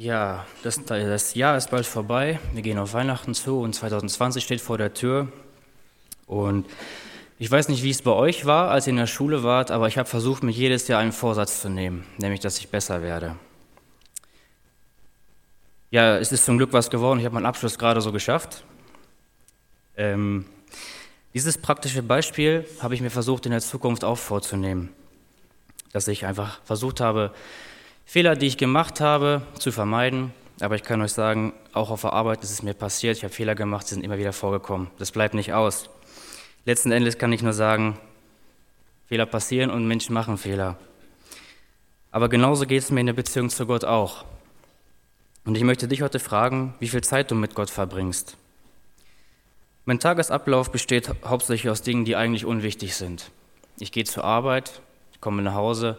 [0.00, 2.40] Ja, das, das, Jahr ist bald vorbei.
[2.54, 5.30] Wir gehen auf Weihnachten zu und 2020 steht vor der Tür.
[6.24, 6.64] Und
[7.38, 9.88] ich weiß nicht, wie es bei euch war, als ihr in der Schule wart, aber
[9.88, 13.36] ich habe versucht, mir jedes Jahr einen Vorsatz zu nehmen, nämlich, dass ich besser werde.
[15.90, 17.18] Ja, es ist zum Glück was geworden.
[17.18, 18.64] Ich habe meinen Abschluss gerade so geschafft.
[19.98, 20.46] Ähm,
[21.34, 24.94] dieses praktische Beispiel habe ich mir versucht, in der Zukunft auch vorzunehmen.
[25.92, 27.34] Dass ich einfach versucht habe,
[28.10, 30.32] Fehler, die ich gemacht habe, zu vermeiden.
[30.58, 33.16] Aber ich kann euch sagen, auch auf der Arbeit ist es mir passiert.
[33.16, 34.90] Ich habe Fehler gemacht, sie sind immer wieder vorgekommen.
[34.98, 35.88] Das bleibt nicht aus.
[36.64, 38.00] Letzten Endes kann ich nur sagen,
[39.06, 40.76] Fehler passieren und Menschen machen Fehler.
[42.10, 44.24] Aber genauso geht es mir in der Beziehung zu Gott auch.
[45.44, 48.36] Und ich möchte dich heute fragen, wie viel Zeit du mit Gott verbringst.
[49.84, 53.30] Mein Tagesablauf besteht hauptsächlich aus Dingen, die eigentlich unwichtig sind.
[53.78, 54.80] Ich gehe zur Arbeit,
[55.12, 55.96] ich komme nach Hause,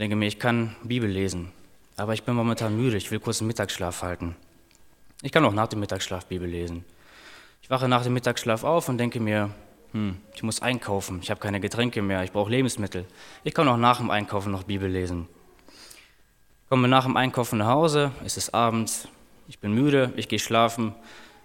[0.00, 1.52] denke mir, ich kann Bibel lesen,
[1.96, 4.34] aber ich bin momentan müde, ich will kurz einen Mittagsschlaf halten.
[5.22, 6.86] Ich kann auch nach dem Mittagsschlaf Bibel lesen.
[7.60, 9.50] Ich wache nach dem Mittagsschlaf auf und denke mir,
[9.92, 13.04] hm, ich muss einkaufen, ich habe keine Getränke mehr, ich brauche Lebensmittel.
[13.44, 15.28] Ich kann auch nach dem Einkaufen noch Bibel lesen.
[16.70, 19.06] Komme nach dem Einkaufen nach Hause, es ist abends,
[19.48, 20.94] ich bin müde, ich gehe schlafen,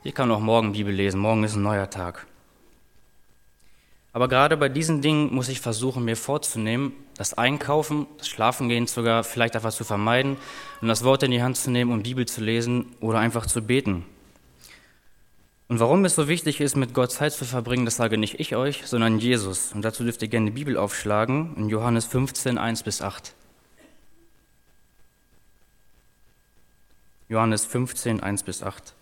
[0.04, 2.26] ich kann auch morgen Bibel lesen, morgen ist ein neuer Tag.
[4.16, 9.26] Aber gerade bei diesen Dingen muss ich versuchen, mir vorzunehmen, das Einkaufen, das Schlafengehen sogar
[9.26, 10.38] vielleicht etwas zu vermeiden
[10.80, 13.62] und das Wort in die Hand zu nehmen um Bibel zu lesen oder einfach zu
[13.62, 14.06] beten.
[15.68, 18.56] Und warum es so wichtig ist, mit Gott Zeit zu verbringen, das sage nicht ich
[18.56, 19.74] euch, sondern Jesus.
[19.74, 23.34] Und dazu dürft ihr gerne die Bibel aufschlagen in Johannes 15, 1 bis 8.
[27.28, 28.94] Johannes 15, 1 bis 8.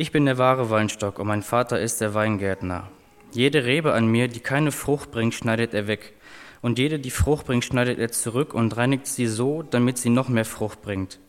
[0.00, 2.88] Ich bin der wahre Weinstock und mein Vater ist der Weingärtner.
[3.32, 6.14] Jede Rebe an mir, die keine Frucht bringt, schneidet er weg.
[6.62, 10.30] Und jede, die Frucht bringt, schneidet er zurück und reinigt sie so, damit sie noch
[10.30, 11.20] mehr Frucht bringt.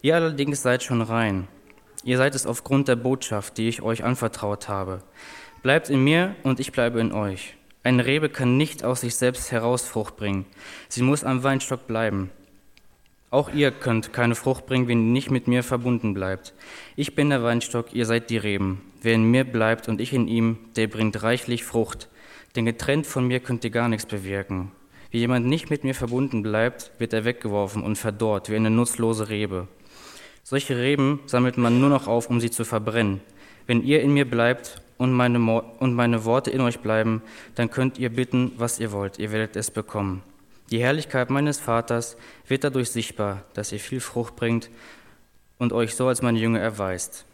[0.00, 1.48] Ihr allerdings seid schon rein.
[2.04, 5.02] Ihr seid es aufgrund der Botschaft, die ich euch anvertraut habe.
[5.64, 7.56] Bleibt in mir und ich bleibe in euch.
[7.82, 10.46] Eine Rebe kann nicht aus sich selbst heraus Frucht bringen.
[10.88, 12.30] Sie muss am Weinstock bleiben.
[13.30, 16.52] Auch ihr könnt keine Frucht bringen, wenn ihr nicht mit mir verbunden bleibt.
[16.96, 18.80] Ich bin der Weinstock, ihr seid die Reben.
[19.02, 22.08] Wer in mir bleibt und ich in ihm, der bringt reichlich Frucht.
[22.56, 24.72] Denn getrennt von mir könnt ihr gar nichts bewirken.
[25.12, 29.28] Wie jemand nicht mit mir verbunden bleibt, wird er weggeworfen und verdorrt wie eine nutzlose
[29.28, 29.68] Rebe.
[30.42, 33.20] Solche Reben sammelt man nur noch auf, um sie zu verbrennen.
[33.66, 37.22] Wenn ihr in mir bleibt und meine, und meine Worte in euch bleiben,
[37.54, 40.22] dann könnt ihr bitten, was ihr wollt, ihr werdet es bekommen.
[40.70, 42.16] Die Herrlichkeit meines Vaters
[42.46, 44.70] wird dadurch sichtbar, dass ihr viel Frucht bringt
[45.58, 47.24] und euch so als meine Jünger erweist.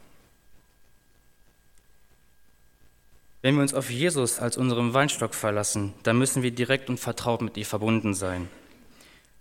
[3.42, 7.42] Wenn wir uns auf Jesus als unseren Weinstock verlassen, dann müssen wir direkt und vertraut
[7.42, 8.48] mit ihr verbunden sein.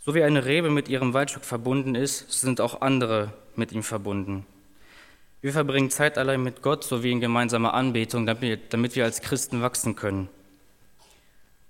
[0.05, 4.45] So wie eine Rebe mit ihrem Weinstock verbunden ist, sind auch andere mit ihm verbunden.
[5.41, 9.95] Wir verbringen Zeit allein mit Gott sowie in gemeinsamer Anbetung, damit wir als Christen wachsen
[9.95, 10.29] können.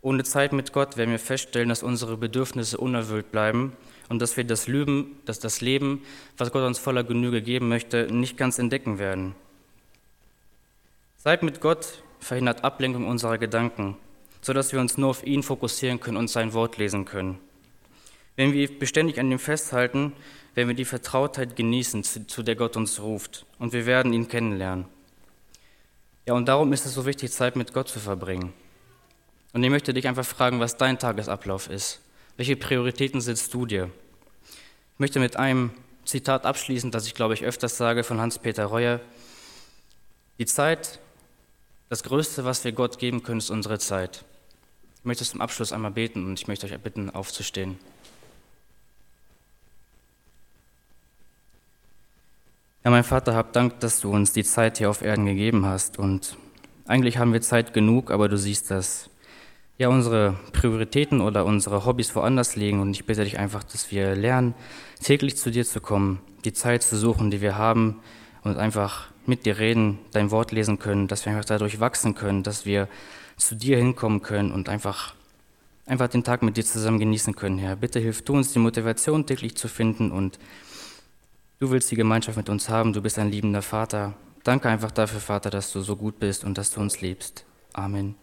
[0.05, 3.75] Ohne Zeit mit Gott werden wir feststellen, dass unsere Bedürfnisse unerfüllt bleiben
[4.07, 6.03] und dass wir das Leben, dass das Leben,
[6.37, 9.33] was Gott uns voller Genüge geben möchte, nicht ganz entdecken werden.
[11.17, 13.97] Zeit mit Gott verhindert Ablenkung unserer Gedanken,
[14.41, 17.39] sodass wir uns nur auf ihn fokussieren können und sein Wort lesen können.
[18.35, 20.13] Wenn wir beständig an ihm festhalten,
[20.53, 24.85] werden wir die Vertrautheit genießen, zu der Gott uns ruft, und wir werden ihn kennenlernen.
[26.27, 28.53] Ja, und darum ist es so wichtig, Zeit mit Gott zu verbringen.
[29.55, 32.01] Und ich möchte dich einfach fragen, was dein Tagesablauf ist.
[32.35, 33.89] Welche Prioritäten setzt du dir?
[34.93, 35.71] Ich möchte mit einem
[36.03, 38.99] Zitat abschließen, das ich glaube ich öfters sage von Hans-Peter Reuer.
[40.39, 40.99] Die Zeit,
[41.87, 44.25] das Größte, was wir Gott geben können, ist unsere Zeit.
[44.99, 47.79] Ich möchte zum Abschluss einmal beten und ich möchte euch bitten, aufzustehen.
[52.83, 55.97] Ja, mein Vater, hab Dank, dass du uns die Zeit hier auf Erden gegeben hast.
[55.97, 56.35] Und
[56.87, 59.09] eigentlich haben wir Zeit genug, aber du siehst das
[59.77, 62.79] ja, unsere Prioritäten oder unsere Hobbys woanders legen.
[62.79, 64.53] Und ich bitte dich einfach, dass wir lernen,
[65.01, 67.99] täglich zu dir zu kommen, die Zeit zu suchen, die wir haben
[68.43, 72.43] und einfach mit dir reden, dein Wort lesen können, dass wir einfach dadurch wachsen können,
[72.43, 72.87] dass wir
[73.37, 75.13] zu dir hinkommen können und einfach,
[75.85, 77.75] einfach den Tag mit dir zusammen genießen können, Herr.
[77.75, 80.39] Bitte hilf du uns, die Motivation täglich zu finden und
[81.59, 82.93] du willst die Gemeinschaft mit uns haben.
[82.93, 84.13] Du bist ein liebender Vater.
[84.43, 87.45] Danke einfach dafür, Vater, dass du so gut bist und dass du uns liebst.
[87.73, 88.15] Amen.